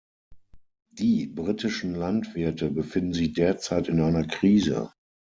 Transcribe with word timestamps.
Die 0.91 1.27
britischen 1.27 1.93
Landwirte 1.93 2.71
befinden 2.71 3.13
sich 3.13 3.33
derzeit 3.33 3.87
in 3.87 4.01
einer 4.01 4.23
Krise. 4.25 4.91